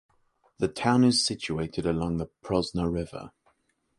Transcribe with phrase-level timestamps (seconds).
[0.57, 3.33] The town is situated along the Prosna river.